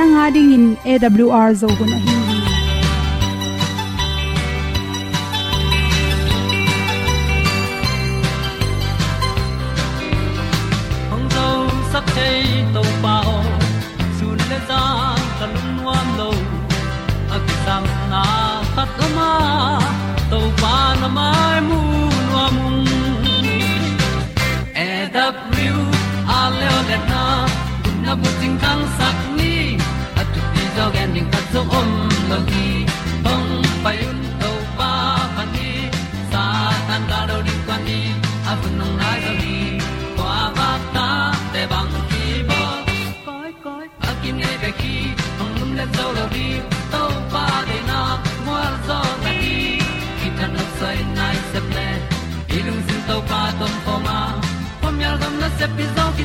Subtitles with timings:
[0.00, 2.14] nanga ding in awr zo gun a hi
[18.12, 18.22] na
[18.74, 19.16] khat kang
[21.16, 21.60] mai
[28.12, 29.29] na sak
[31.20, 31.88] ding khat zo om
[32.30, 32.66] lo gi
[33.24, 33.50] hong
[33.84, 34.92] pai un to pa
[35.36, 35.70] pa ni
[36.32, 36.44] sa
[36.88, 38.00] tan da do di kwan ni
[38.50, 39.56] a bu nong lai za ni
[40.16, 41.08] kwa ba ta
[41.52, 42.60] te bang ki bo
[43.26, 44.94] koi koi a kim nei be ki
[45.38, 46.46] hong lum le zo lo di
[46.92, 48.00] to pa de na
[48.46, 49.56] mo zo ta ni
[50.20, 51.88] ki ta na sai nai se ple
[52.56, 54.18] ilung sin to pa tom ko ma
[54.80, 56.24] pom yal gam na se pi zo ki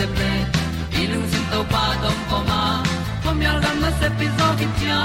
[0.00, 0.32] se ple
[1.00, 2.60] i lung sin to pa tom ko ma
[3.22, 5.00] pom yal gam na se pi zo ki tia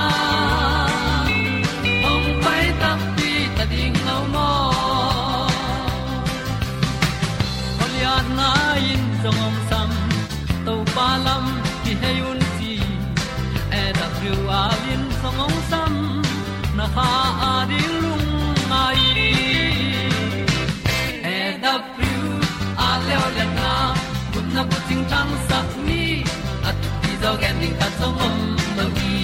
[28.06, 28.38] song om
[28.78, 29.18] lo gi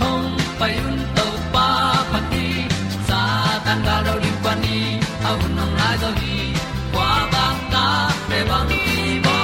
[0.00, 0.28] hong
[0.58, 1.66] pai un to pa
[2.12, 2.46] pa ti
[3.08, 3.20] sa
[3.64, 4.78] tan ga do ri pa ni
[5.30, 6.38] au nong lai do gi
[6.94, 7.86] kwa ba ta
[8.28, 8.96] pe bang ti
[9.26, 9.36] ba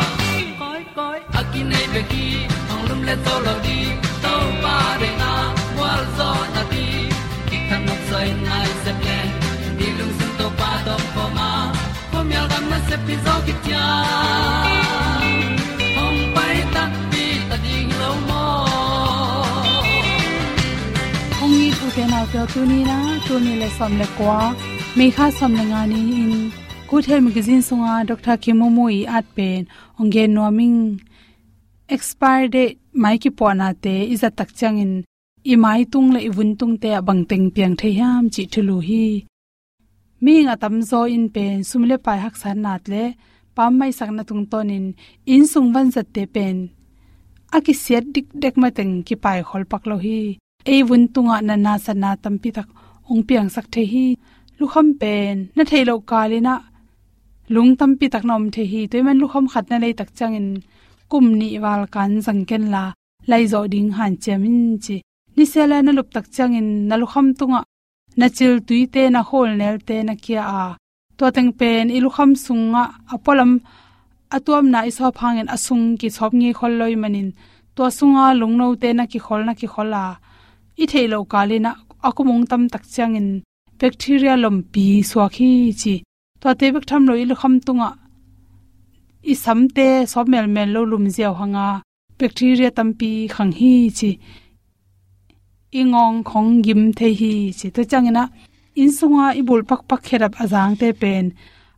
[0.60, 1.40] koi koi a
[1.70, 2.26] nei be ki
[2.72, 3.78] ong lum le to lo di
[4.24, 5.32] to pa de na
[5.80, 6.86] wa zo na ti
[7.48, 9.18] ki kan nok sai nai se ple
[9.78, 11.50] ni lung sun to pa do po ma
[12.10, 13.54] po mi al gam na se pi zo ki
[22.18, 24.38] าวเปียวตูนี้นะตัวนี้เลยสมเลยกว่า
[24.98, 26.32] มีค่าสมเลงานนี้อิน
[26.88, 29.60] กูเทมกิจินสงาดรคิโมโมุยอัดเป็น
[29.98, 30.74] องเกนวมิง
[31.94, 34.92] expire date ไม่กี่ปอนาเตอิจะตักจังอิน
[35.48, 39.06] อีไม้ตุงเละอีวุนตุงเตะบังเต็งเพียงเทียมจิทุลูฮี
[40.24, 42.94] มีงาตำโซอินเป็นสุมเลปายหักสันนาดเล
[43.56, 44.84] ปั๊มไม่สักนาตุงต้นอิน
[45.30, 46.56] อินสุงวันจัดเตเป็น
[47.52, 50.20] อากิเสียดดิกเด็กมาถึงกี่ปายขอลปักโลฮี
[50.74, 52.68] e wun tunga na na sa na tam pi tak
[53.10, 54.06] ong piang sak the hi.
[54.58, 56.54] Lu kham pen na thei lo kalina
[57.54, 58.80] lung tam pi tak nom the hi.
[58.90, 60.48] Toy man lu kham khat na lei tak changin
[61.10, 62.84] kum ni wal kan jang ken la
[63.30, 64.96] lai zo ding han chemin chi.
[65.36, 67.60] Ni sela na lup tak changin na lu kham tunga
[68.18, 70.64] na chil tui te na hol nel te na kia a.
[71.18, 72.82] To teng pen ilu kham sunga
[73.14, 73.52] apolam
[74.36, 77.28] atuam na iso phangin asung ki chop ngi khol loi manin.
[77.76, 80.04] To sunga lungno te na ki khol na ki khola
[80.82, 81.72] i theilo kalina
[82.08, 83.28] akumung tam tak changin
[83.78, 85.94] bacteria lompi swakhi chi.
[86.40, 87.90] To te bek tham lo ilu kham tunga.
[89.32, 91.66] I samte somel mel lo lum ziaw hanga
[92.18, 94.10] bacteria tampi khang hi chi.
[95.80, 97.68] Ingong khong gim the hi chi.
[97.74, 98.24] To changina
[98.80, 101.26] in sunga ibul pak pak kherap azang te pen.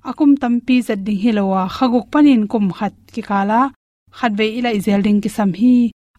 [0.08, 3.60] Akum tampi zat ding hilowa khaguk panin kum khat ki kala.
[4.18, 5.76] Khat ve ila izel ding ki sam hi.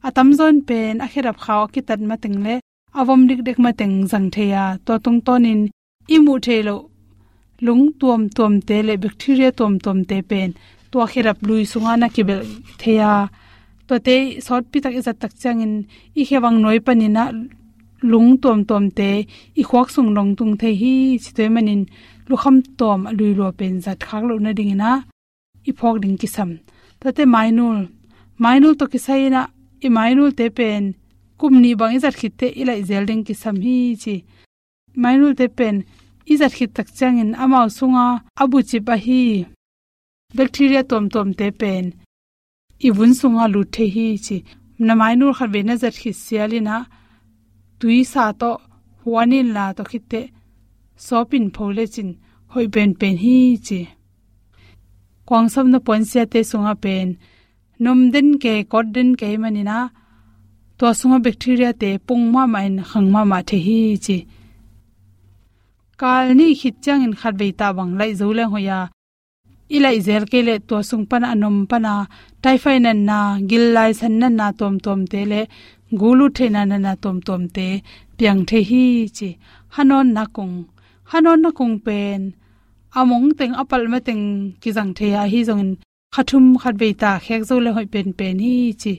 [0.07, 2.55] Atam zon pen a kherap khaw ki tat ma ting le
[2.99, 5.61] avom dik dek ma teng jang theya to tung tonin
[6.15, 6.77] imu thelo
[7.65, 10.49] lung tuam tuam te le, bacteria tuam tuam te pen,
[10.91, 12.41] to khirap lui sunga na kibel
[12.81, 13.11] theya
[13.87, 14.15] to te
[14.45, 15.73] sot pi tak izat tak changin,
[16.19, 17.23] i hewang noi panina
[18.11, 19.09] lung tom tom te,
[19.59, 21.81] i khwak sung long tung the hi chitoi manin
[22.29, 24.91] lu kham tom lui lo pen zat khak lo na ding na
[25.69, 26.49] i phok ding kisam.
[26.99, 27.77] Tate mainul
[28.43, 29.41] mainul to kisai na
[29.85, 30.83] i mainul te pen
[31.41, 34.15] kum ni bang izat khit te ila zel ding ki sam hi chi.
[35.01, 35.75] Mainul te pen
[36.33, 38.05] izat khit tak changin amao sunga
[38.41, 39.21] abu chi pa hi.
[40.37, 41.85] Bacteria tom tom te pen
[42.87, 44.37] i bun sunga lu the hi chi.
[44.85, 46.77] Na mainul khar be na zat khit sialina
[47.79, 48.51] tui sa to
[49.03, 50.21] huanin la to khit te
[51.05, 52.09] sopin phole chin
[52.51, 53.37] hoi pen pen hi
[53.67, 53.79] chi.
[55.27, 57.07] Kwang sam na pon sia te sunga pen.
[57.83, 59.77] Nom den ke kod den ke manina
[60.81, 64.17] to asunga bacteria te pungma main khangma ma the hi chi.
[65.99, 68.79] Kal ni khit chang in khat beita bang lai zo le hoya.
[69.75, 71.93] Ilai zel ke le to sung pan anom pana
[72.41, 73.19] typhoid nan na,
[73.49, 75.41] gil lai san nan na tom tom te le,
[75.99, 77.67] gulu the na na na tom tom te,
[78.17, 78.83] piang the hi
[79.17, 79.29] chi.
[79.75, 80.55] Hanon na kung,
[81.11, 82.21] hanon na kung pen.
[82.99, 84.23] Among teng apal ma teng
[84.61, 85.77] ki jang the ya hi zong
[86.15, 88.93] khathum khat beita ta khek zo le hoi pen pen hi chi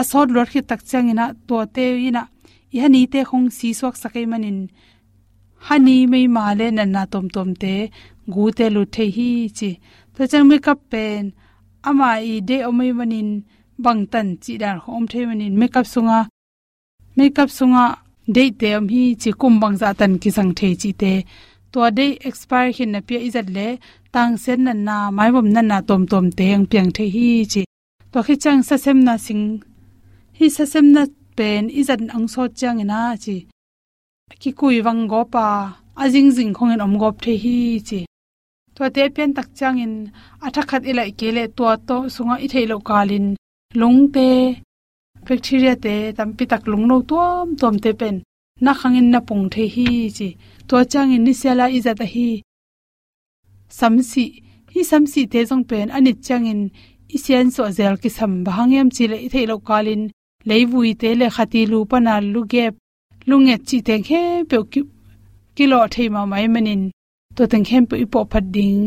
[0.00, 2.22] asot lor khi tak chang ina to te ina.
[2.74, 4.58] I hani te khong si swak sakai manin.
[5.66, 7.74] Hani mei ma le na na tom tom te,
[8.34, 9.70] gu te lu the hi chi.
[10.14, 11.22] To chang me kap pen,
[11.88, 13.30] ama i de omai manin
[13.84, 15.54] bang tan chi dar khom the manin.
[15.60, 16.18] Makeup sunga
[17.16, 17.84] makeup sunga
[18.36, 21.12] de te am hi chi kum bang za tan ki sang the chi te.
[21.72, 23.68] To de expire hin na pia izat le,
[24.14, 27.28] tang sen na na, mai bom na na tom tom te ang piang the hi
[27.52, 27.62] chi.
[28.12, 29.42] To khi chang sa sem na sing
[30.38, 31.02] hi sa sem na
[31.38, 33.36] pen izat ang so chang ina chi.
[34.40, 35.46] Ki kui wang go pa
[36.02, 37.58] ajing jing khong en om gop the hi
[37.88, 38.00] chi.
[38.74, 39.94] To te pen tak chang in
[40.46, 43.26] athakhat ilai kele to to sunga i thailo kalin.
[43.80, 44.28] Lung te,
[45.26, 48.16] bacteria te tampi tak lung no tuam tuam te pen.
[48.64, 50.28] Na khangin na pung the hi chi.
[50.68, 52.28] To chang in nisela izata hi.
[53.78, 54.24] Samsi
[54.72, 56.62] hi samsi te jong pen ani chang in
[57.16, 60.02] isian so zel ki sam bahangem chi le ithei lo kalin
[60.48, 62.74] leivui te le khati lu pana lu gep
[63.28, 64.80] lunge chi te khe pe ki
[65.56, 66.82] kilo thei ma mai manin.
[67.36, 68.80] To teng khem pe ipo phat ding,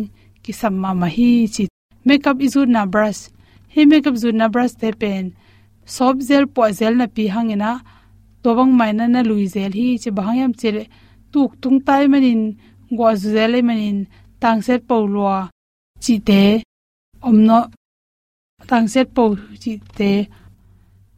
[0.44, 1.64] ki sam ma ma hi chi.
[2.08, 3.22] Makeup izu na brush.
[3.74, 5.26] He makeup zu na brush te pen.
[5.96, 7.72] Sob gel po gel na pi hangena
[8.44, 10.70] tobang mai na na lui gel hi chi bangyam che
[11.32, 12.42] tuk tung tai manin.
[12.98, 13.98] Go zu gel manin.
[14.42, 15.26] Tang set po lo
[16.04, 16.44] chi te.
[17.28, 17.60] Omno
[18.70, 19.24] tang set po
[19.62, 20.12] chi te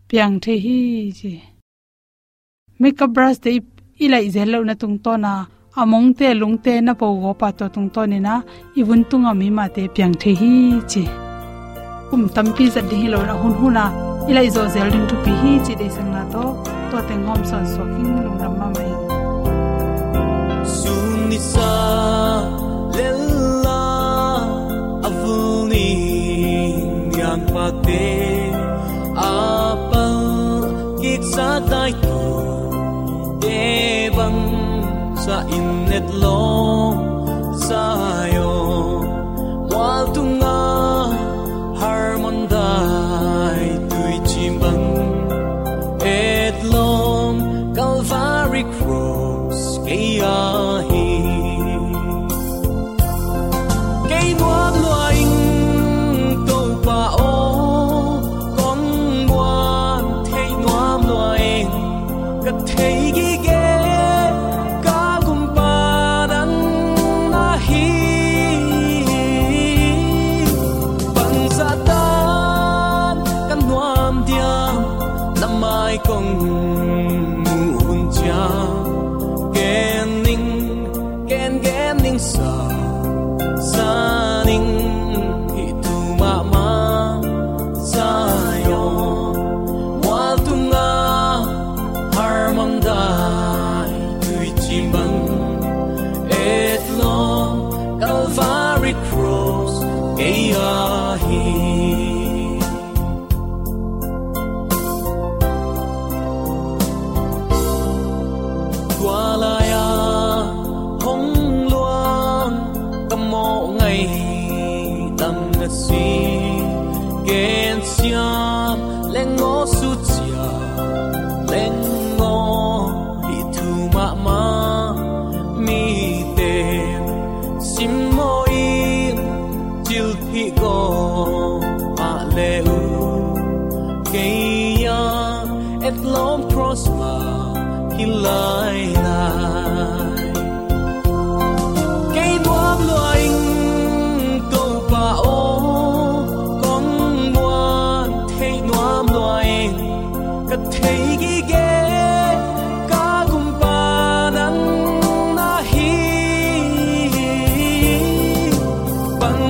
[0.10, 1.34] piang the hi chi.
[2.82, 3.50] Makeup brush te
[4.04, 5.34] ilai zel lo na tung to na,
[5.82, 8.42] among te lung te na po go pa to tung to ni na
[8.80, 10.54] ibun tung ami ma te piang the hi
[10.92, 11.04] chi.
[12.10, 13.86] Kum tampi za ding lo na hun huna
[14.30, 16.44] ilai zo zel ding tu pi hi chi de sang na to
[16.90, 18.92] to te ngom son so king lung ram ma mai.
[20.78, 21.70] Sun ni sa
[22.98, 23.84] lella
[25.08, 25.88] avuni
[27.20, 28.29] yang pa te.
[31.72, 32.20] Dai tu
[33.42, 34.42] de bang
[35.24, 36.42] sa in net lo
[37.68, 37.84] sa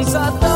[0.06, 0.49] sa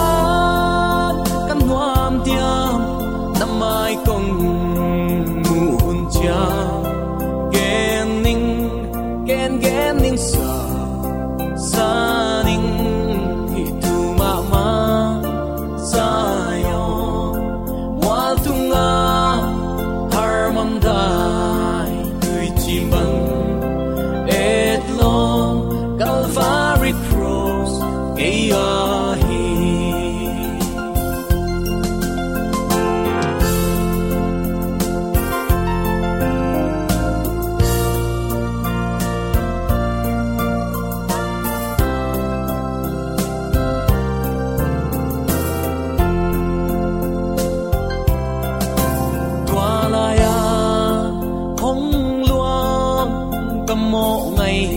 [53.83, 54.69] tâm mộ ngày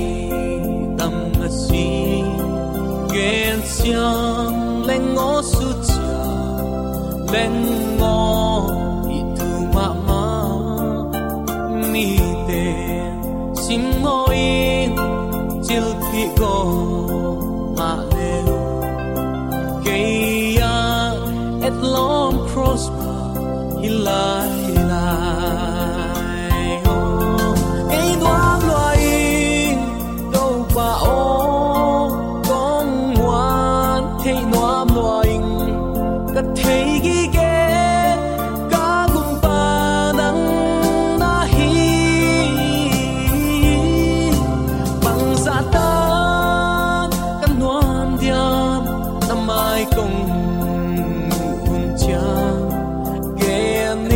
[0.99, 2.23] tâm ngất si
[3.15, 7.53] ghen xiang lên ngó su chia lên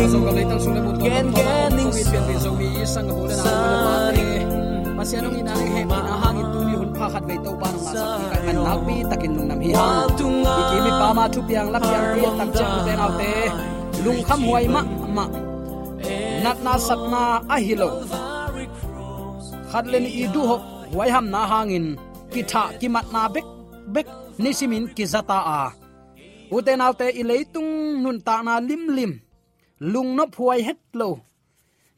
[0.07, 0.57] bola na
[3.13, 4.25] bola ni
[4.97, 8.05] pasianong ina ng he na hangin tu ni hun phakat ve to pa nang sa
[8.29, 10.09] kai kan nak pi takin lung nam hi hang
[10.61, 13.31] iki mi pa ma thu piang lap piang pi tak chang te nau te
[14.05, 14.81] lung kham huai ma
[15.15, 15.25] ma
[16.43, 17.89] nat na sat na a hilo
[19.71, 20.55] khat len i du ho
[21.13, 21.85] ham na hangin
[22.33, 23.47] ki tha ki mat na bek
[23.93, 24.07] bek
[24.43, 25.61] nisimin ki zata a
[26.55, 27.71] uten autte i leitung
[28.03, 29.13] nun ta na lim lim
[29.81, 31.09] lung no phuai het lo.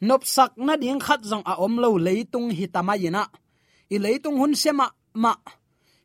[0.00, 3.22] Nop sak na ding khat jong a om lo leitung hi tamayina
[3.94, 4.86] i leitung hun sema
[5.22, 5.32] ma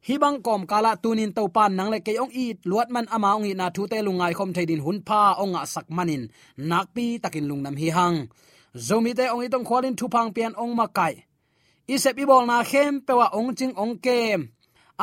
[0.07, 3.29] hi bang kom kala tunin to pan nang le ke ong i luat man ama
[3.38, 6.24] ong i na thu te lungai khom theidin hun pha ong a sak manin.
[6.69, 8.17] Nak pi takin lungnam hi hang.
[8.88, 11.13] Zomi te ong i tong khwalin thu phang pian ong ma kai.
[11.93, 14.39] I se bi bol na khem pewa ong ching ong kem.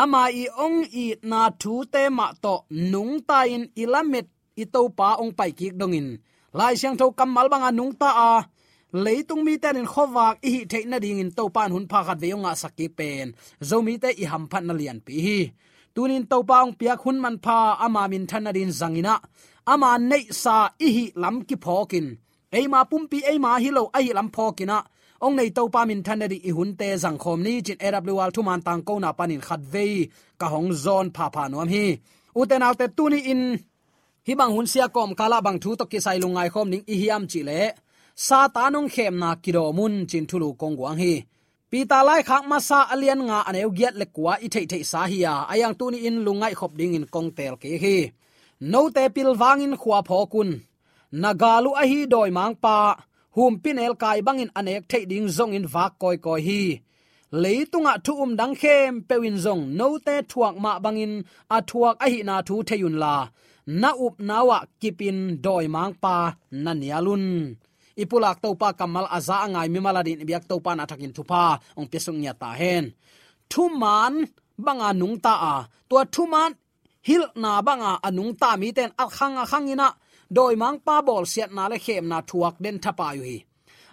[0.03, 2.55] Ama i ong i na thu te ma to
[2.93, 4.27] nung ta in ilamet
[4.63, 6.09] i to pa ong pai kik dongin
[6.59, 8.33] lai siang tho kamal banga nung ta a.
[9.05, 12.53] Leitung mi ten in khowak i the na ding in topan hun pha khat veunga
[12.63, 13.27] saki pen.
[13.69, 15.41] Zomi te i ham phat na lian pi hi.
[15.95, 19.15] Tunin topang pa ong piak hun man pha, ama min thana din zangina
[19.73, 22.07] ama nei sa i hi lam ki phokin
[22.59, 24.79] eima pumpi eima hilo ai lam phokina
[25.25, 28.31] ong nei to pa min than di i hun te zang khom ni, chin awl
[28.35, 29.87] thu man tang ko na panin khat ve
[30.41, 31.87] ka hong zon pha pha nom hi.
[32.41, 33.43] Uten alte tuni in
[34.27, 36.95] hi bang hun sia kom kala bang thu to ki sai lungai khom ning i
[37.01, 37.61] hiam chi le.
[38.27, 41.15] Satanong khem na kiro mun chin thulu kong wang hi.
[41.71, 44.83] Pi ta lai khak ma sa alian nga aneu giat le kwa i thei thei
[44.91, 45.35] sa hi ya.
[45.53, 47.97] Ayang tuni in lungai khop ding in kong tel ke hi.
[48.73, 50.51] No te pil wangin khwa phokun
[51.23, 52.77] nagalu a hi doi mang pa.
[53.37, 56.63] Hum pin el kai bangin anek thei ding zong in wak koi koi hi.
[57.43, 59.63] Leitunga thu um dang khem pewin zong.
[59.79, 61.13] No te thuak ma bangin
[61.57, 63.17] a thuak a hi na thu theyun la
[63.67, 67.55] na up nawa kipin doi mang pa na nialun.
[67.97, 71.59] Ipulak to pa kamal aza angai mi maladin biak to pa na thakin thupa.
[71.79, 72.85] Ong pesung nya ta hen.
[73.51, 74.15] Thu man
[74.65, 75.57] banga nung ta a.
[75.89, 76.53] To thu man
[77.07, 79.89] hil na banga anung ta mi ten at khang a khangina.
[80.37, 83.39] Doi mang pa bol siat na le khem na thuak den thapa yu hi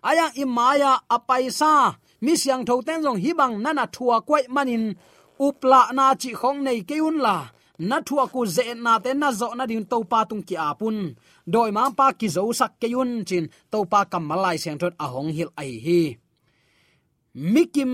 [0.04, 4.86] aya imaya apaisa mi siang tho ten jong hi bang nana thua kwai manin.
[5.46, 7.38] Upla na chi khong nei keun la
[7.80, 10.98] na thua ku ze na te na zo na din to pa tung ki apun
[11.54, 15.06] doi ma pa ki zo sak keun chin, to pa kam malai siang thot a
[15.14, 16.02] hong hil ai hi.
[17.54, 17.94] Mikim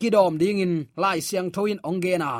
[0.00, 2.32] kidom ding in lai siang thoin ongena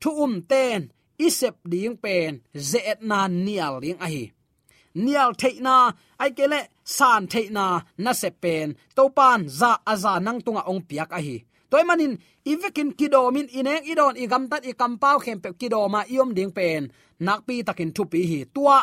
[0.00, 0.80] thu um ten,
[1.26, 4.24] isep ding pen, ze na nial ding a hi.
[5.04, 5.76] Nial theina
[6.22, 6.60] ai kele
[6.96, 7.66] san theina
[8.04, 11.36] na se pen, to pan za aza nang tunga ong piak a hi
[11.72, 16.52] toy manin ivekin kidomin ineng idon igam tat ikam pau khem pe kidoma iom ding
[16.52, 16.92] pen.
[17.24, 18.40] Nakpi takin thupi hi.
[18.54, 18.78] Tua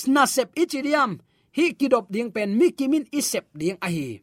[0.00, 1.10] snasep sep ichidiam
[1.56, 4.20] hi kidop ding pen mikimin isep ding ahi hi.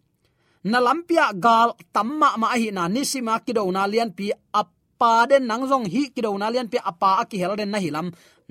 [0.67, 4.27] Na lampia gal tamma ma hi na nisima kido na lian pi
[4.61, 8.07] appa den nangjong hi kido na lian pi appa aki helden na hilam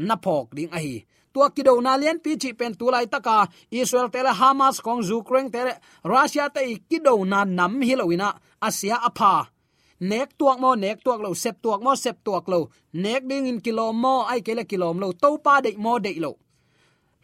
[0.06, 3.36] na phok ding ahi tua kido na lian pi chi pen tulai taka
[3.70, 5.72] israel tele hamas, kong ukraine tele
[6.04, 6.60] russia te
[6.90, 8.28] kido na nam hilowina
[8.60, 9.57] asia apa
[10.00, 12.70] nek tuak mo nek tuak lo, sep tuak mo, sep tuak lo.
[12.92, 15.12] Nek ding in kilo mo, ai kele kilo lo.
[15.12, 16.38] To pa de mo de lo.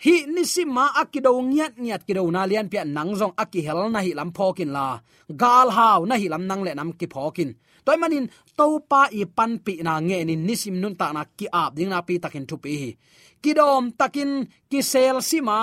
[0.05, 4.11] Hi nisima akido ngiat ngiat kido na lian pia nang jong aki hel na hi
[4.11, 4.99] lam phokin la.
[5.31, 8.27] Gal haw na hi lam nang le nam ki phokin toy manin
[8.59, 11.93] to pa i pan pi na nge ni nisim nun ta na ki ap ding
[11.93, 12.91] na pi takin thu pi hi.
[13.43, 14.31] Kidom takin
[14.71, 15.59] ki sel sima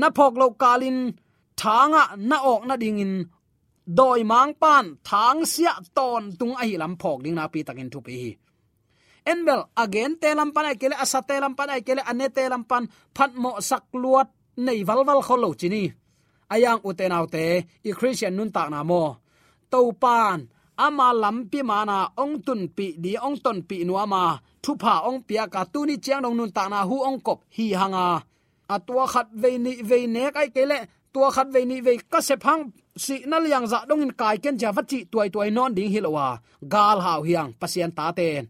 [0.00, 0.98] na phok lo kalin
[1.60, 3.12] thanga na ok na dingin
[3.86, 8.00] doi mang pan, thang sia ton, tung a lam phok ding na pi takin thu
[8.00, 8.30] pi hi.
[9.24, 12.48] Enbel again, te lam pan ai kele, asa te lam pan ai kele, ane te
[12.48, 15.84] lam pan phat mo sak luat, nei wal val kholo chini.
[16.50, 17.44] Ayang uten autte
[17.88, 19.04] i christian nun ta na mo.
[19.70, 20.38] To pan,
[20.76, 24.22] ama lampi mana ong tun pi di, ong ton pi nu ama
[24.62, 27.38] thu pha ong pia ka tu ni chiang dong nun ta na, hu ong kop
[27.56, 28.08] hi hanga.
[28.74, 30.78] A tua khat ve ni ve ne kai kele,
[31.12, 32.62] tua khat ve ni ve ka se phang
[32.96, 36.40] si na liang za dong in kai ken ja vachi tuai tuai non ding hilowa
[36.72, 38.48] gal hau hiang, pasien ta ten.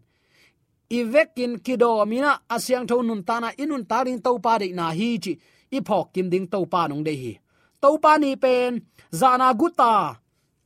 [0.89, 5.33] Ivekin kido mina asyang thon nun tana inun taring to pa de na hi chi.
[5.71, 7.33] I phok kim ding to pa nong de hi.
[7.81, 9.91] To pa ni pen zana guta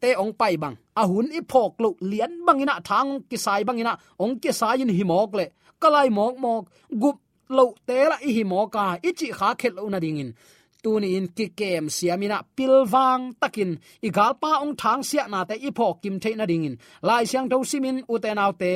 [0.02, 0.76] te ong pai bang.
[1.02, 5.04] Ahun i phok lu lian bangina thang ki sai bangina ong ki sai in hi
[5.04, 5.46] mok le.
[5.82, 6.63] Kalai mok mok,
[7.02, 7.18] gup
[7.50, 10.30] lo te la i hi moka ichi kha khet lo na ding in
[10.84, 13.72] tuni in ki kem siamina pilwang takin.
[14.08, 15.70] Igalpa ong thang sia na te i
[16.02, 16.76] kim the na dingin
[17.08, 18.74] lai siang do simin uten te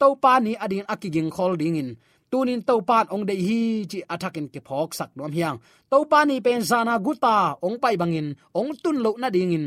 [0.00, 1.90] to pa ni adin akiging khol dingin
[2.30, 2.74] tunin to
[3.14, 5.58] ong dei hi chi athakin ke phok sak nom hiang.
[5.90, 7.36] To pa ni pen zana guta
[7.66, 9.66] ong pai bangin ong tun lo na dingin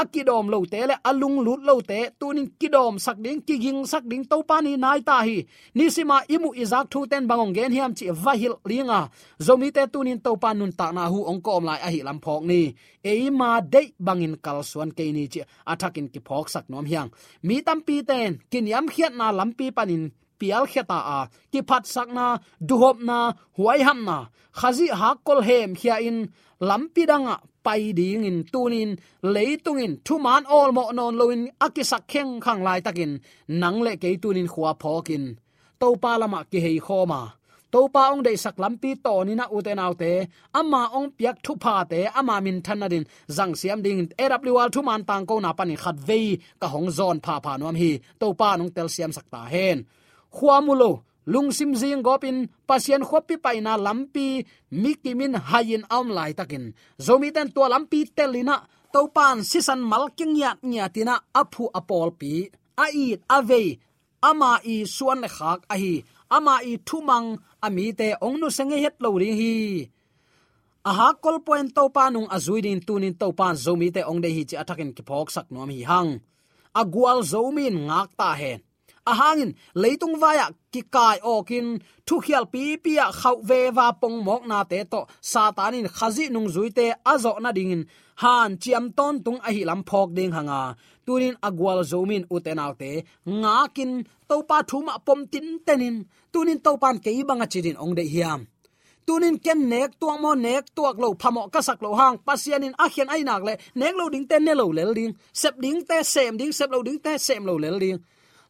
[0.00, 4.04] akidom lo te le alung lut lo te tunin kidom sak ding ki ging sak
[4.10, 5.38] ding to pani nai ta hi.
[5.76, 9.00] Ni sima imu izak thu ten bangong gen hiam chi vahil linga
[9.46, 9.74] zomi à.
[9.76, 12.42] te tunin to pan nun ta na hu ong kom lai, a hi lam phok
[12.50, 12.60] ni.
[13.10, 15.40] E ma de bangin kal suan ke ni chi.
[15.72, 17.10] Athakin ki phok sak nom hiang.
[17.46, 20.04] Mi tam pi ten, kin yam khiat na lam pi panin
[20.44, 21.18] pial kheta a.
[21.52, 22.26] Ki phat sakna
[22.68, 23.18] duhop na,
[23.56, 24.18] huai ham na.
[24.58, 26.18] Khazi ha kol hem khia in
[26.68, 28.90] lampidanga pai ding in tunin
[29.34, 33.12] leitungin thuman all mo non loin akisak kheng khang lai takin
[33.60, 35.24] nang le ke tunin khuwa phokin
[35.80, 37.20] to pa lama ki hei khoma
[37.74, 40.12] to pa ong dei sak lampi to ni na uten autte
[40.60, 43.04] ama ong piak thu pha te ama min thanadin
[43.36, 46.26] jang siam ding awl thu man tang ko na pani khat vei,
[46.60, 47.90] ka hong zon pha pha nom hi.
[48.20, 49.78] To pa nong tel siam sakta hen
[50.34, 50.90] khuamulo
[51.26, 56.74] lungsim jing gopin, pasien khopi paina lampi mikimin hayin aum lai takin.
[57.00, 58.56] Zomi ten to lampi telina
[58.92, 62.50] topan sisan malking yat nyatina aphu apol pi.
[62.76, 62.86] A
[63.36, 63.62] ave
[64.22, 65.94] ama i suan le khak a hi
[66.36, 69.54] ama i thumang, ami te ongnu senge het lo ri hi.
[70.84, 75.28] Aha, kol point topanung azuidin tunin topan zomi te ongde hi chi athakin ki phok
[75.34, 76.10] sak nom hi hang.
[76.80, 78.60] Agwal zomin ngak ta hen
[79.10, 81.66] ahangin, leitung vaya à, ki kai okin,
[82.06, 85.00] thu khial pi pia à, khau ve wa pong mok na te to.
[85.20, 87.84] Satanin khazi nung zuite azo na dingin.
[88.22, 90.76] Han, chiam ton tung a hi lam phok ding hanga.
[91.06, 92.90] Tunin agwal zomin utenaute
[93.26, 93.92] ngakin
[94.28, 95.96] topa thuma pom tin tenin.
[96.32, 98.40] Tunin topan ke ibanga chirin ong de hiam.
[99.06, 102.16] Tunin ken nek tuang mo nek tuak lo phamo ka sak lo hang.
[102.26, 103.54] Pasianin in khian ai nak le.
[103.74, 105.12] Nek lo ding te ne lo lel ding.
[105.32, 107.98] Sep ding te, sem ding, sep lo ding te, sem lo lel ding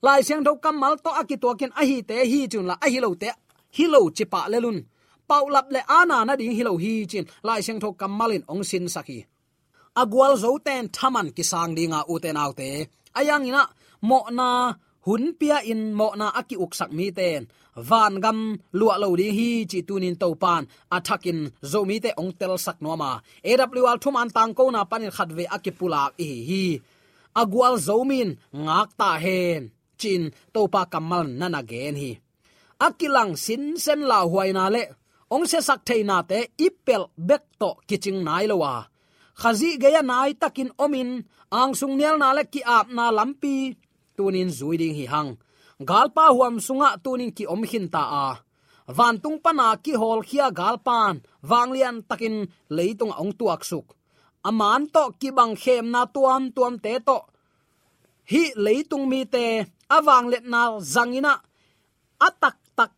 [0.04, 2.94] lai siang do kamal to aki to ken ahi hi te hi chun la ahi
[2.94, 3.30] hi lo te
[3.76, 4.78] hi lo chi pa le lun.
[5.28, 7.24] Pau lap le ana na ding hi lo hi chin.
[7.46, 9.18] Lai siang tho kamalin ong sin saki
[10.02, 12.68] agwal zo ten thaman ki sang dinga u te nau te.
[13.18, 13.62] Ayang ina,
[14.08, 14.48] mo na
[15.06, 17.42] hun pia in, mo na aki uk sak mi ten
[17.88, 18.38] van gam
[18.78, 20.62] lua lo ding hi chi tunin to pan.
[20.96, 21.38] Athakin
[21.70, 23.10] zo mi te ong tel sak no ma
[23.50, 26.30] awl thum an tang ko na panin khatve akipulak hi.
[26.50, 26.64] Hi
[27.40, 28.28] agwal zomin
[28.64, 29.62] ngak ta hen
[30.04, 32.12] chin, topa kamal, nana gen hi.
[32.86, 34.84] Akilang sin sen la huaina le,
[35.34, 38.74] ong se sak theina te, ipel bek to kiching nai lowa
[39.40, 41.10] khazi geya nai takin omin,
[41.50, 43.74] ang sung nial na le ki ap na lampi
[44.16, 45.30] tunin zuiding hi hang.
[45.88, 48.28] Galpa huam sunga tunin ki om hin ta a.
[48.96, 51.14] Van tung pana ki hol khia galpan
[51.50, 52.36] wanglian takin
[52.76, 53.86] leitung ong tuak suk.
[54.48, 57.18] Aman to ki bang khem na tuam tuam te to.
[58.30, 59.46] Hi leitung mi te
[59.96, 60.60] awang let na
[60.94, 61.34] zangina.
[62.26, 62.92] Atak tak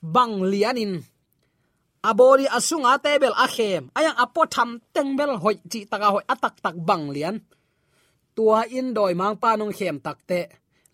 [0.00, 0.92] bang lianin.
[2.00, 6.24] Abori asunga tebel a khem ayang apo tham tengbel hoi chi taka hoi.
[6.32, 7.36] Atak tak bang lian.
[8.36, 10.40] Tua in doi mang pa nong khem takte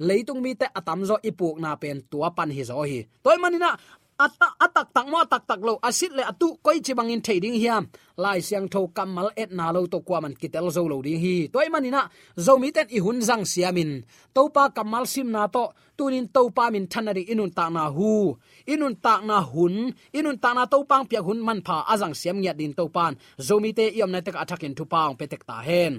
[0.06, 3.00] leitung mi te atam zo ipuk na pen tua pan hi zo hi.
[3.24, 3.70] Toy manina
[4.18, 5.78] ata atak tak mo, tak tak lo.
[5.88, 7.84] Asit le atu, koi chi bangin thading hiam
[8.16, 11.36] lai siang tho kamal et na lo to kwa man kitel zo lo ding hi.
[11.52, 12.02] Toy manina
[12.44, 13.90] zo mi ten i hun jang siamin
[14.34, 15.64] to pa kamal sim na to,
[15.98, 18.36] tunin to pa min thanari inun ta na hu.
[18.72, 19.74] Inun ta na hun,
[20.18, 23.12] inun ta na to pang pia hun man pha azang siam nya din to pan
[23.46, 25.94] zo mi te iom na tek athakin thu pang petek ta hen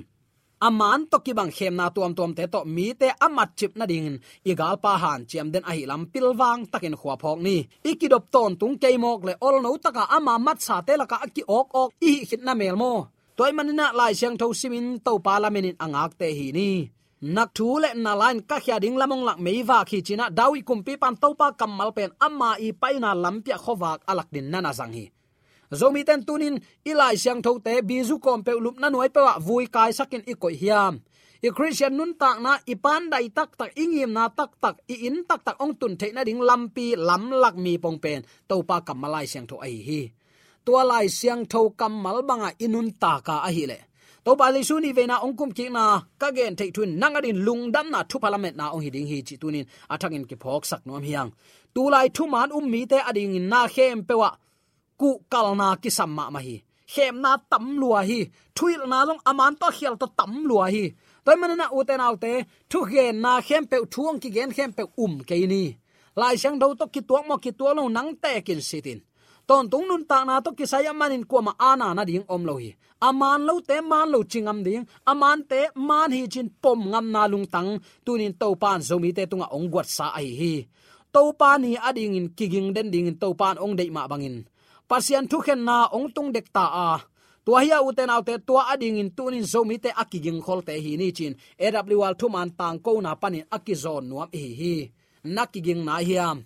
[0.62, 3.86] aman to ki bang khem na tuam tuam te to mi te amat chip na
[3.86, 4.20] ding.
[4.46, 7.58] Igal pa han chiam den ahi lam pilwang takin khwa phok ni.
[7.90, 11.44] Ikidop ton tung ke mok le ol no taka ama mat sa te laka ki
[11.60, 12.94] ok ok i hit na mel mo.
[13.38, 16.70] Toy manina lai siang tho simin to parliament in angak te hi ni.
[17.36, 20.94] Nak thu le na lain ka khya ding lamong lak meiwa khi china dawi kumpi
[21.02, 25.06] pan to pa kamal pen amma i paina lampia khowak alak din nana sang hi
[25.72, 29.40] zomi ten tunin ilai siang tho te bizu kom pe lup na noi pe wa
[29.40, 31.00] vui kai sakin i koi hiam.
[31.38, 35.06] I christian nun tak na, i pan dai tak tak ingim na tak tak, i
[35.06, 38.26] in tak tak ong tun the na ding lampi lam lak mi pong pen.
[38.50, 40.02] To pa kamalai siang tho ai hi.
[40.66, 43.78] Tua lai siang tho kamal banga inun ta ka a hi le.
[44.26, 47.38] To ba le suni ve na ong kum ki na, ka gen thei thun nangarin
[47.46, 49.66] lungdam na thu parliament na ong hi ding hi chi tunin.
[49.94, 51.30] Athangin ki phok sak nom hiang.
[51.74, 54.30] Tu lai thu man um mi te ading na khem pe wa
[55.00, 56.56] ku kalna ki samma ma hi.
[56.94, 58.20] Khem na tam lua hi.
[58.56, 60.86] Thuil na long aman to khial to tam lua hi.
[61.26, 62.32] Toy manana uten autte
[62.72, 65.64] thu gen na khem pe thuang ki gen khem pe um ke ni.
[66.20, 69.00] Lai sang do to ki tuak mo ki tuak lo nang te kin sitin
[69.48, 72.44] ton tung nun ta na to ki saya manin ko ma ana na ding om
[72.50, 72.72] lo hi.
[73.08, 74.84] Aman lo te man lo chingam ding.
[75.12, 77.70] Aman te man hi chin pom ngam na lung tang.
[78.06, 80.54] Tunin to pan zomi te tunga ong gwat sa ai hi.
[81.14, 84.38] To pan ni ading in kiging den ding to pan ong dei ma bangin
[84.90, 86.90] pasian thu khen na ong tung dek ta a.
[87.46, 91.12] Tua hiya uten autte tua ading in tunin zomi te akiging khol te hi ni
[91.18, 91.34] chin.
[91.66, 94.76] Awl thu man tang ko na panin akizon nuam hi hi.
[95.36, 96.38] Nakiging na hiam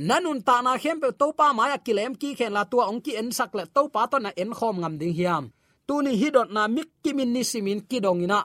[0.00, 3.04] nanun ta na khem pe to pa ma ya kilem ki khen la tua ong
[3.04, 5.44] ki en sak le to pa to na en khom ngam ding hiam
[5.86, 8.40] tuni hidot na mik kimin ni simin kidongina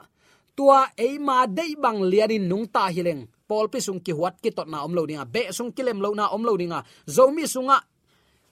[0.58, 4.68] tua eima dei bang lianin nung ta hileng pol pi sung ki huat ki tot
[4.68, 6.80] na om lo dinga be sung kilem lo na om lo dinga
[7.16, 7.78] zomi sunga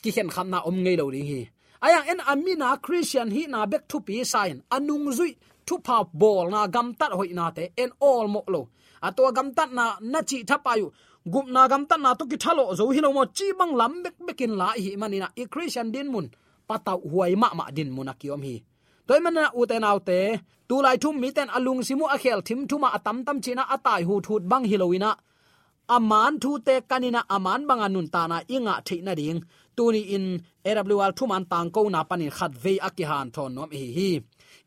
[0.04, 1.42] ki hen kham na om ngei lo ding hi.
[1.86, 4.58] Aya en amina christian hi na back to pi sign.
[4.76, 5.32] Anung zui
[5.68, 8.62] thu pa bol na gam tat hoi na te en all mo lo.
[9.08, 10.88] Atwa gam tat na na chi thapayu
[11.34, 13.94] gup na gam tat na to ki thalo zo hi lo mo chi bang lam
[14.04, 16.28] bek bekin la hi manina i christian din mun
[16.68, 18.56] patau huai ma ma din mun akiom hi.
[19.08, 20.20] Toy mana uten autte
[20.68, 24.02] tu lai thum mi ten alung simu a khel thim thuma atam tam china atai
[24.08, 25.12] hu thut bang hiloina
[25.96, 29.42] aman thu te kanina aman banga nun ta na inga theina ding
[29.78, 30.26] tuni in
[30.66, 34.10] awl thuman tang ko na panin khat ve akihan thon nom hi hi.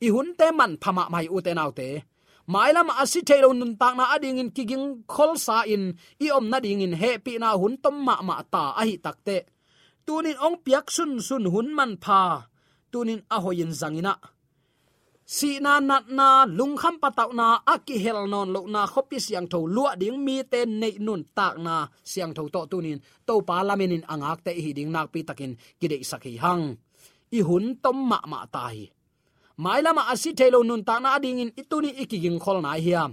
[0.06, 1.88] I hun te man phama mai u te nau te.
[2.52, 5.84] Mailam asi thelo nun tak na ading in kiging khol sa in.
[6.24, 8.96] I om na ding in he pi na hun tom ma ma ta a hi
[9.04, 9.36] takte
[10.06, 12.20] tunin ong piak sun sun hun man pha.
[12.92, 14.14] Tunin a hoyin zangina
[15.26, 19.50] si na nat na lung kham pataw na aki hel non lo na khopi siang
[19.50, 21.76] tho lua ding mi te nei nun tak na.
[22.10, 26.02] Siang tho to tunin to pa lamenin angak te hi ding nak pi takin kidei
[26.10, 26.64] sakhi hang.
[27.36, 28.78] I hun tom ma ma tai
[29.62, 33.10] mai lama asi thelo nun ta na ding in ituni ikiging khol na hiam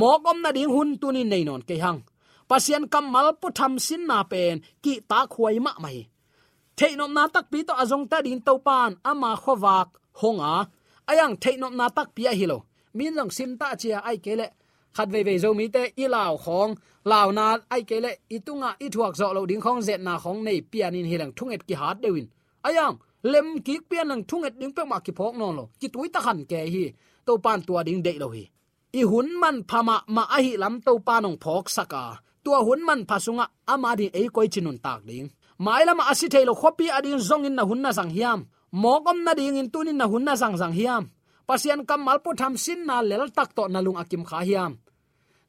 [0.00, 2.00] mokom na ding hun tunin nei non ke hang.
[2.48, 5.98] Pasian kamal pu tham sin na pen, ki ta khuai ma mai.
[6.78, 9.88] Theinom na tak pi to azong ta din to pan ama khowak
[10.20, 10.54] honga
[11.10, 12.58] ayang theinom na tak pia hilo
[12.94, 14.46] min long sim ta chia ai kele
[14.94, 18.88] khát về về zo mi te i lao khong lao na ai kele itunga i
[18.88, 22.26] thuak zo lo ding khong zet na khong nei pianin hilang thunget ki hat dewin
[22.62, 25.64] ayang, lem ki pian nang thunget ding pe ma ki phok non lo.
[25.80, 26.84] Ki tuita khan ke hi.
[27.26, 28.44] To pan tua ding de lo hi.
[29.00, 32.02] I hun man phama ma a hi lam to panong phok saka
[32.44, 35.28] tua hun man phasunga ama di ei koi chinun tak ding
[35.64, 38.40] mai lama asi thailo khopi adin zongin na hunna sang hiam
[38.72, 41.04] mokom na ding in tunin na hunna zang zang hiam.
[41.48, 44.72] Pasian kamal po tham sin na lel tak to na lung akim kha hiam.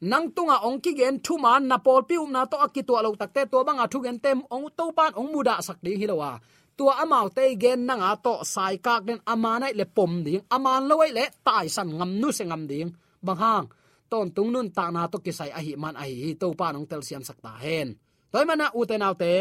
[0.03, 2.93] Nang tunga ong ki gen thu man na pol pi um na to akki to
[3.05, 6.31] lo takte to banga thu gen tem ong to pan ong muda sak ding hilowa
[6.77, 11.09] tua amau te gen nanga to sai kak den amana le pom ding aman loi
[11.17, 12.89] le tai san ngam nu se ngam ding.
[13.25, 13.65] Bang hang,
[14.11, 16.87] ton tung nun ta na to kisai a hi man a hi to pa nong
[16.89, 17.87] tel siam sakta hen.
[18.31, 19.31] Toy mana u te nau te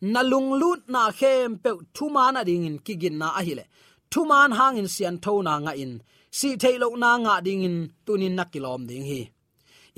[0.00, 3.68] na lung lut na khem pe thu man a ding in kigin na ahile hi
[4.14, 5.92] thu man hang in sian tho na nga in.
[6.38, 7.76] Si thailo na nga ding in
[8.06, 9.20] tunin nakilom ding hi.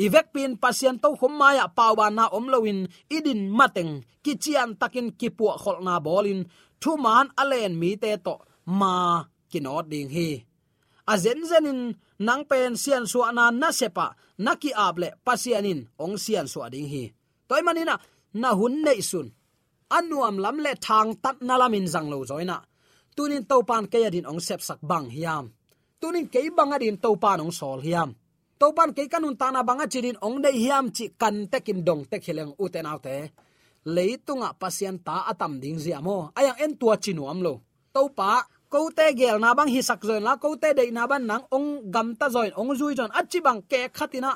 [0.05, 2.81] Ivek pin pasien to khom maya pawa na omloin
[3.17, 3.93] idin mateng
[4.25, 6.41] kichian takin kipua khol na bolin
[6.83, 8.35] thu man alen mi te to
[8.81, 8.93] ma
[9.51, 10.29] kinot ding hi.
[11.13, 11.81] A zen zenin
[12.27, 14.07] nang pen sian su na na sepa
[14.45, 17.05] naki able pasianin ong sian su ading hi.
[17.49, 17.95] Toy manina
[18.41, 19.29] na hun nei sun
[19.91, 22.59] anuam lam le thang tat nalamin zang lo zoina.
[23.17, 25.45] Tunin topan ke adin ong sep sak bang hiam.
[26.01, 28.11] Tunin ke bang adin topan ong sol hiam.
[28.61, 32.23] Topan ke kanun ta na banga chirin ong dei hiam chi kan tekin dong tek
[32.25, 33.17] khileng uten autte.
[33.95, 37.55] Leitunga pasien ta atam ding ziamo ayang en tua chinu amlo
[37.97, 41.25] topa ko te gel na bang hi sak zoin la ko te dei na ban
[41.31, 44.33] nang ong gam ta zoin, ong zui jon achi bang ke khatina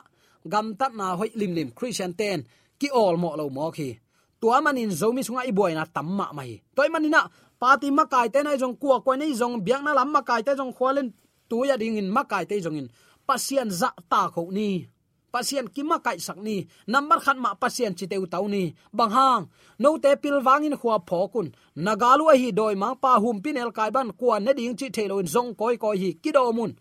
[0.52, 1.68] gam ta na hoi lim lim.
[1.78, 2.38] Christian ten,
[2.80, 3.90] ki all mo lo mo khi
[4.40, 6.62] tua manin zomi sunga i boy na tamma mai.
[6.76, 7.20] Toy manina
[7.61, 10.42] pati ma kai te na jong kuwa ko nei jong biak na lam ma kai
[10.46, 11.09] te jong khwalen
[11.48, 12.88] tu ya ding in ma kai te jong in.
[13.29, 14.68] Pasien za ta kho ni.
[15.33, 16.57] Pasien kima kai sakni
[16.92, 18.62] number khat ma pasien chi u tau ni.
[18.98, 19.44] Bang hang
[19.83, 21.48] no te pil wangin khwa phokun
[21.87, 25.14] nagalu hi doi ma pa hum pin el kai ban kwa ne ding chi thelo
[25.22, 26.72] in jong koi koi hi kido mun.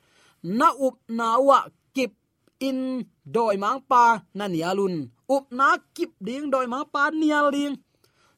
[0.58, 1.60] Na up na wa
[1.96, 2.12] kip
[2.68, 2.80] in
[3.36, 4.04] doi mang pa
[4.38, 4.96] na nialun
[5.30, 7.78] up na kip ding doi ma pa nial ding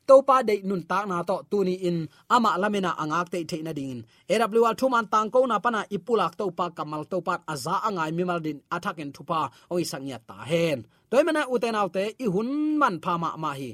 [0.08, 1.98] to pa de nun ta na to tu ni in.
[2.30, 6.52] Ama lamena angak te the na ding awl thuman tang ko na pana ipulak to
[6.52, 9.40] pa kamal to pa aza angai mimal din athak en thupa
[9.72, 13.72] oi sangya ta hen toy mena uten autte i hun man pha ma ma hi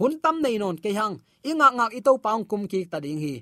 [0.00, 1.16] hun tam nei non ke hang.
[1.50, 3.34] Inga ngak ito paung kum ki ta ding hi.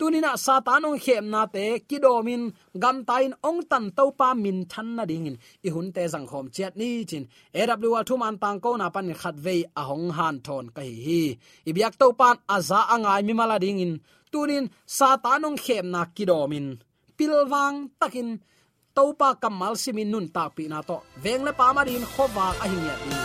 [0.00, 2.42] Tunina satan ong khem na te kidomin
[2.82, 6.26] gam tain ong tan to pa min than na ding in i hun te jang
[6.30, 7.24] khom chet ni chin.
[7.60, 10.96] Awl thum an tang ko na pan khat ve a hong han thon ka hi
[11.06, 11.22] hi.
[11.68, 13.92] I biak to pan aza angai mi mala ding in
[14.32, 14.64] tunin
[14.98, 16.66] satan ong khem na kidomin
[17.16, 18.30] pilwang takin
[18.96, 20.96] topa kamal simin nun ta pi na to.
[21.22, 23.18] Veng le pa ma din khowa a hi ya din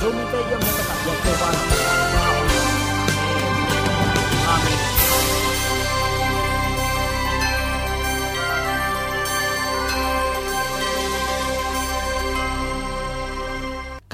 [0.00, 2.15] zomi te yom na ta ya to